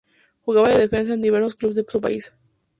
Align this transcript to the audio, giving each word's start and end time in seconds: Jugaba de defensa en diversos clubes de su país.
Jugaba 0.41 0.69
de 0.69 0.79
defensa 0.79 1.13
en 1.13 1.21
diversos 1.21 1.53
clubes 1.53 1.75
de 1.75 1.85
su 1.87 2.01
país. 2.01 2.33